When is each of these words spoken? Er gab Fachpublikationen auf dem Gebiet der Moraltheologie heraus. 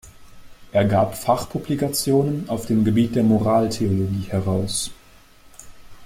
Er 0.71 0.83
gab 0.85 1.15
Fachpublikationen 1.15 2.49
auf 2.49 2.65
dem 2.65 2.83
Gebiet 2.83 3.15
der 3.15 3.21
Moraltheologie 3.21 4.25
heraus. 4.29 4.89